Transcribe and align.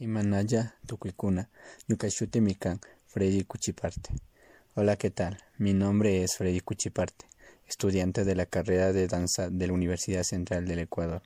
Imanaya 0.00 0.76
Tukuikuna, 0.86 1.50
Yukashute 1.86 2.40
Mikan, 2.40 2.80
Freddy 3.06 3.44
Cuchiparte. 3.44 4.14
Hola, 4.74 4.96
¿qué 4.96 5.10
tal? 5.10 5.36
Mi 5.58 5.74
nombre 5.74 6.24
es 6.24 6.38
Freddy 6.38 6.60
Cuchiparte, 6.60 7.26
estudiante 7.68 8.24
de 8.24 8.34
la 8.34 8.46
carrera 8.46 8.94
de 8.94 9.06
danza 9.08 9.50
de 9.50 9.66
la 9.66 9.74
Universidad 9.74 10.22
Central 10.22 10.66
del 10.66 10.78
Ecuador. 10.78 11.20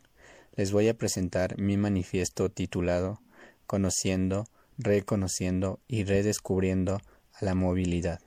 Les 0.56 0.72
voy 0.72 0.88
a 0.88 0.98
presentar 0.98 1.56
mi 1.56 1.76
manifiesto 1.76 2.50
titulado 2.50 3.20
Conociendo, 3.68 4.48
reconociendo 4.76 5.78
y 5.86 6.02
redescubriendo 6.02 7.00
a 7.32 7.44
la 7.44 7.54
movilidad. 7.54 8.18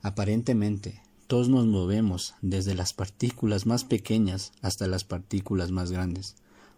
Aparentemente, 0.00 1.02
todos 1.26 1.50
nos 1.50 1.66
movemos 1.66 2.34
desde 2.40 2.74
las 2.74 2.94
partículas 2.94 3.66
más 3.66 3.84
pequeñas 3.84 4.52
hasta 4.62 4.86
las 4.86 5.04
partículas 5.04 5.70
más 5.70 5.92
grandes, 5.92 6.36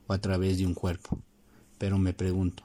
o 0.08 0.12
a 0.14 0.20
través 0.20 0.58
de 0.58 0.66
un 0.66 0.74
cuerpo. 0.74 1.22
Pero 1.80 1.96
me 1.96 2.12
pregunto, 2.12 2.64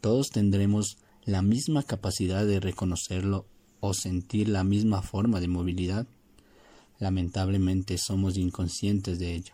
¿todos 0.00 0.30
tendremos 0.30 0.96
la 1.26 1.42
misma 1.42 1.82
capacidad 1.82 2.46
de 2.46 2.58
reconocerlo 2.58 3.44
o 3.80 3.92
sentir 3.92 4.48
la 4.48 4.64
misma 4.64 5.02
forma 5.02 5.40
de 5.40 5.48
movilidad? 5.48 6.06
Lamentablemente 6.98 7.98
somos 7.98 8.38
inconscientes 8.38 9.18
de 9.18 9.34
ello, 9.34 9.52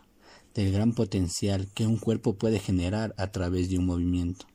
del 0.53 0.71
gran 0.71 0.93
potencial 0.93 1.67
que 1.73 1.85
un 1.85 1.97
cuerpo 1.97 2.37
puede 2.37 2.59
generar 2.59 3.13
a 3.17 3.27
través 3.27 3.69
de 3.69 3.77
un 3.77 3.87
movimiento, 3.87 4.45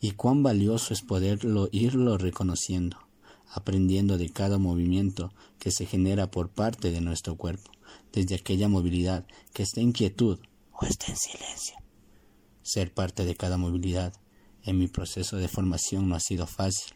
y 0.00 0.12
cuán 0.12 0.44
valioso 0.44 0.94
es 0.94 1.02
poderlo 1.02 1.68
irlo 1.72 2.18
reconociendo, 2.18 2.98
aprendiendo 3.52 4.16
de 4.16 4.30
cada 4.30 4.58
movimiento 4.58 5.32
que 5.58 5.72
se 5.72 5.86
genera 5.86 6.30
por 6.30 6.50
parte 6.50 6.92
de 6.92 7.00
nuestro 7.00 7.34
cuerpo, 7.34 7.72
desde 8.12 8.36
aquella 8.36 8.68
movilidad 8.68 9.26
que 9.52 9.64
está 9.64 9.80
en 9.80 9.90
quietud 9.90 10.38
o 10.70 10.86
está 10.86 11.06
en 11.10 11.16
silencio 11.16 11.87
ser 12.68 12.92
parte 12.92 13.24
de 13.24 13.34
cada 13.34 13.56
movilidad. 13.56 14.12
En 14.62 14.78
mi 14.78 14.88
proceso 14.88 15.36
de 15.36 15.48
formación 15.48 16.08
no 16.08 16.14
ha 16.14 16.20
sido 16.20 16.46
fácil, 16.46 16.94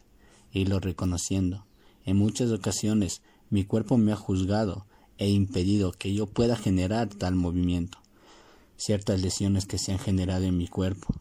irlo 0.51 0.79
reconociendo. 0.79 1.65
En 2.05 2.17
muchas 2.17 2.51
ocasiones 2.51 3.21
mi 3.49 3.63
cuerpo 3.63 3.97
me 3.97 4.11
ha 4.11 4.15
juzgado 4.15 4.85
e 5.17 5.29
impedido 5.29 5.91
que 5.91 6.13
yo 6.13 6.27
pueda 6.27 6.55
generar 6.55 7.09
tal 7.09 7.35
movimiento. 7.35 7.97
Ciertas 8.77 9.21
lesiones 9.21 9.65
que 9.65 9.79
se 9.79 9.91
han 9.91 9.99
generado 9.99 10.43
en 10.43 10.57
mi 10.57 10.67
cuerpo. 10.67 11.15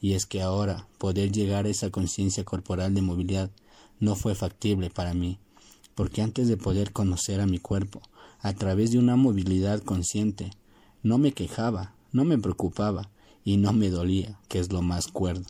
Y 0.00 0.14
es 0.14 0.24
que 0.24 0.40
ahora 0.40 0.88
poder 0.98 1.30
llegar 1.32 1.66
a 1.66 1.70
esa 1.70 1.90
conciencia 1.90 2.44
corporal 2.44 2.94
de 2.94 3.02
movilidad 3.02 3.50
no 4.00 4.14
fue 4.14 4.34
factible 4.34 4.88
para 4.88 5.12
mí, 5.12 5.38
porque 5.94 6.22
antes 6.22 6.48
de 6.48 6.56
poder 6.56 6.92
conocer 6.92 7.40
a 7.40 7.46
mi 7.46 7.58
cuerpo 7.58 8.00
a 8.40 8.54
través 8.54 8.90
de 8.90 8.98
una 8.98 9.16
movilidad 9.16 9.82
consciente, 9.82 10.50
no 11.02 11.18
me 11.18 11.32
quejaba, 11.32 11.94
no 12.12 12.24
me 12.24 12.38
preocupaba, 12.38 13.10
y 13.46 13.58
no 13.58 13.72
me 13.72 13.90
dolía, 13.90 14.40
que 14.48 14.58
es 14.58 14.72
lo 14.72 14.82
más 14.82 15.06
cuerdo, 15.06 15.46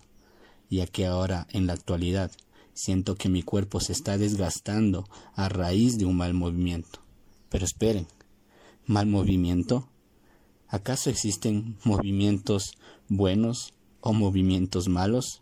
ya 0.68 0.86
que 0.86 1.06
ahora, 1.06 1.48
en 1.50 1.66
la 1.66 1.72
actualidad, 1.72 2.30
siento 2.74 3.14
que 3.14 3.30
mi 3.30 3.42
cuerpo 3.42 3.80
se 3.80 3.92
está 3.94 4.18
desgastando 4.18 5.08
a 5.34 5.48
raíz 5.48 5.96
de 5.96 6.04
un 6.04 6.18
mal 6.18 6.34
movimiento. 6.34 7.00
Pero 7.48 7.64
esperen, 7.64 8.06
¿mal 8.84 9.06
movimiento? 9.06 9.88
¿Acaso 10.68 11.08
existen 11.08 11.78
movimientos 11.84 12.76
buenos 13.08 13.72
o 14.02 14.12
movimientos 14.12 14.88
malos? 14.88 15.40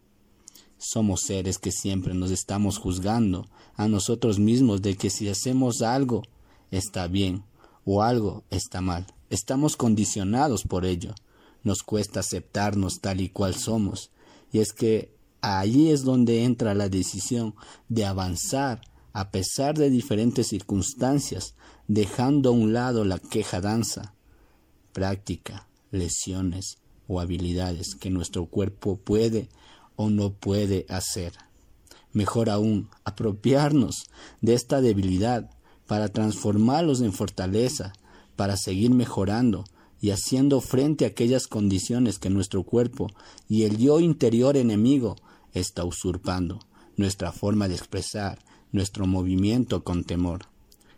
Somos 0.78 1.22
seres 1.22 1.58
que 1.58 1.72
siempre 1.72 2.14
nos 2.14 2.30
estamos 2.30 2.78
juzgando 2.78 3.48
a 3.74 3.88
nosotros 3.88 4.38
mismos 4.38 4.80
de 4.80 4.96
que 4.96 5.10
si 5.10 5.28
hacemos 5.28 5.82
algo 5.82 6.22
está 6.70 7.08
bien 7.08 7.42
o 7.84 8.00
algo 8.00 8.44
está 8.50 8.80
mal. 8.80 9.08
Estamos 9.28 9.76
condicionados 9.76 10.62
por 10.62 10.84
ello 10.84 11.16
nos 11.64 11.82
cuesta 11.82 12.20
aceptarnos 12.20 13.00
tal 13.00 13.20
y 13.20 13.30
cual 13.30 13.54
somos. 13.54 14.10
Y 14.52 14.60
es 14.60 14.72
que 14.72 15.14
allí 15.40 15.90
es 15.90 16.04
donde 16.04 16.44
entra 16.44 16.74
la 16.74 16.88
decisión 16.88 17.54
de 17.88 18.04
avanzar 18.04 18.82
a 19.12 19.30
pesar 19.30 19.76
de 19.76 19.90
diferentes 19.90 20.48
circunstancias, 20.48 21.54
dejando 21.86 22.50
a 22.50 22.52
un 22.52 22.72
lado 22.72 23.04
la 23.04 23.18
queja 23.18 23.60
danza, 23.60 24.14
práctica, 24.92 25.68
lesiones 25.92 26.78
o 27.06 27.20
habilidades 27.20 27.94
que 27.94 28.10
nuestro 28.10 28.46
cuerpo 28.46 28.96
puede 28.96 29.48
o 29.96 30.10
no 30.10 30.32
puede 30.32 30.84
hacer. 30.88 31.32
Mejor 32.12 32.50
aún, 32.50 32.90
apropiarnos 33.04 34.06
de 34.40 34.54
esta 34.54 34.80
debilidad 34.80 35.50
para 35.86 36.08
transformarlos 36.08 37.00
en 37.00 37.12
fortaleza, 37.12 37.92
para 38.34 38.56
seguir 38.56 38.90
mejorando 38.90 39.64
y 40.04 40.10
haciendo 40.10 40.60
frente 40.60 41.06
a 41.06 41.08
aquellas 41.08 41.46
condiciones 41.46 42.18
que 42.18 42.28
nuestro 42.28 42.62
cuerpo 42.62 43.10
y 43.48 43.62
el 43.62 43.78
yo 43.78 44.00
interior 44.00 44.58
enemigo 44.58 45.16
está 45.54 45.82
usurpando, 45.82 46.60
nuestra 46.98 47.32
forma 47.32 47.68
de 47.68 47.76
expresar, 47.76 48.38
nuestro 48.70 49.06
movimiento 49.06 49.82
con 49.82 50.04
temor. 50.04 50.42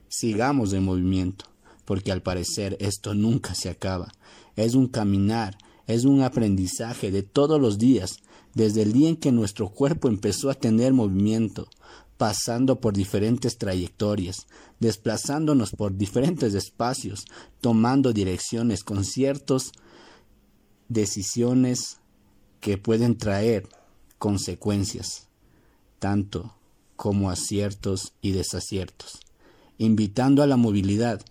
Sigamos 0.09 0.72
de 0.72 0.81
movimiento, 0.81 1.44
porque 1.84 2.11
al 2.11 2.21
parecer 2.21 2.77
esto 2.81 3.15
nunca 3.15 3.55
se 3.55 3.69
acaba. 3.69 4.12
Es 4.56 4.75
un 4.75 4.89
caminar, 4.89 5.56
es 5.87 6.05
un 6.05 6.23
aprendizaje 6.23 7.12
de 7.12 7.23
todos 7.23 7.61
los 7.61 7.78
días, 7.78 8.17
desde 8.55 8.83
el 8.83 8.93
día 8.93 9.11
en 9.11 9.17
que 9.19 9.31
nuestro 9.31 9.69
cuerpo 9.69 10.09
empezó 10.09 10.50
a 10.50 10.55
tener 10.55 10.93
movimiento, 10.93 11.69
pasando 12.16 12.81
por 12.81 12.94
diferentes 12.94 13.59
trayectorias, 13.59 14.47
desplazándonos 14.81 15.71
por 15.71 15.97
diferentes 15.97 16.54
espacios, 16.54 17.25
tomando 17.60 18.12
direcciones 18.12 18.84
con 18.84 19.04
ciertas 19.04 19.72
decisiones 20.88 21.99
que 22.60 22.78
pueden 22.78 23.19
traer 23.19 23.69
consecuencias, 24.19 25.28
tanto 25.99 26.55
como 26.97 27.31
aciertos 27.31 28.15
y 28.22 28.32
desaciertos, 28.32 29.21
invitando 29.76 30.43
a 30.43 30.47
la 30.47 30.56
movilidad 30.56 31.22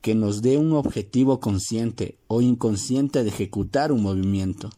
que 0.00 0.14
nos 0.14 0.42
dé 0.42 0.56
un 0.56 0.72
objetivo 0.74 1.40
consciente 1.40 2.18
o 2.28 2.40
inconsciente 2.40 3.24
de 3.24 3.30
ejecutar 3.30 3.90
un 3.90 4.02
movimiento, 4.02 4.70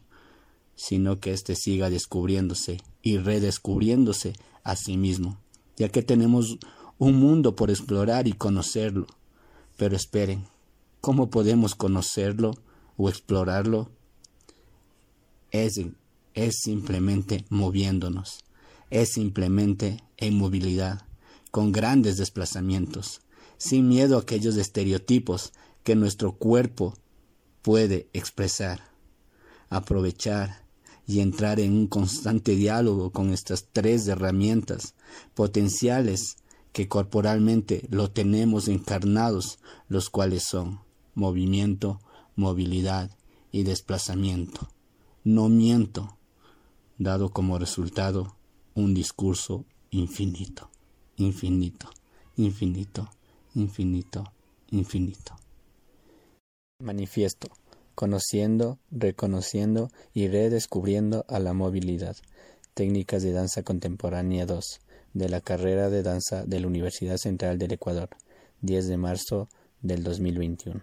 sino 0.75 1.19
que 1.19 1.31
éste 1.31 1.55
siga 1.55 1.91
descubriéndose 1.91 2.77
y 3.03 3.17
redescubriéndose 3.17 4.33
a 4.63 4.75
sí 4.75 4.97
mismo 4.97 5.37
ya 5.77 5.89
que 5.89 6.01
tenemos 6.01 6.57
un 6.97 7.19
mundo 7.19 7.55
por 7.55 7.69
explorar 7.69 8.27
y 8.27 8.33
conocerlo. 8.33 9.07
Pero 9.77 9.95
esperen, 9.95 10.45
¿cómo 11.01 11.29
podemos 11.29 11.75
conocerlo 11.75 12.53
o 12.97 13.09
explorarlo? 13.09 13.89
Es, 15.49 15.81
es 16.33 16.55
simplemente 16.61 17.45
moviéndonos, 17.49 18.43
es 18.89 19.09
simplemente 19.09 20.03
en 20.17 20.37
movilidad, 20.37 21.05
con 21.49 21.71
grandes 21.71 22.17
desplazamientos, 22.17 23.21
sin 23.57 23.87
miedo 23.87 24.17
a 24.17 24.21
aquellos 24.21 24.55
estereotipos 24.57 25.53
que 25.83 25.95
nuestro 25.95 26.33
cuerpo 26.33 26.93
puede 27.61 28.09
expresar. 28.13 28.91
Aprovechar 29.69 30.60
y 31.11 31.19
entrar 31.19 31.59
en 31.59 31.73
un 31.73 31.87
constante 31.87 32.55
diálogo 32.55 33.11
con 33.11 33.31
estas 33.31 33.67
tres 33.69 34.07
herramientas 34.07 34.95
potenciales 35.33 36.37
que 36.71 36.87
corporalmente 36.87 37.85
lo 37.89 38.09
tenemos 38.11 38.69
encarnados, 38.69 39.59
los 39.89 40.09
cuales 40.09 40.43
son 40.49 40.79
movimiento, 41.13 41.99
movilidad 42.37 43.11
y 43.51 43.63
desplazamiento. 43.63 44.69
No 45.25 45.49
miento, 45.49 46.17
dado 46.97 47.29
como 47.29 47.59
resultado 47.59 48.37
un 48.73 48.93
discurso 48.93 49.65
infinito, 49.89 50.69
infinito, 51.17 51.89
infinito, 52.37 53.09
infinito, 53.53 54.31
infinito. 54.69 55.35
Manifiesto 56.79 57.49
conociendo, 57.95 58.79
reconociendo 58.91 59.89
y 60.13 60.27
redescubriendo 60.27 61.25
a 61.27 61.39
la 61.39 61.53
movilidad. 61.53 62.15
Técnicas 62.73 63.23
de 63.23 63.33
danza 63.33 63.63
contemporánea 63.63 64.45
2 64.45 64.79
de 65.13 65.29
la 65.29 65.41
carrera 65.41 65.89
de 65.89 66.03
danza 66.03 66.45
de 66.45 66.59
la 66.59 66.67
Universidad 66.67 67.17
Central 67.17 67.57
del 67.57 67.73
Ecuador, 67.73 68.09
10 68.61 68.87
de 68.87 68.97
marzo 68.97 69.49
del 69.81 70.03
2021. 70.03 70.81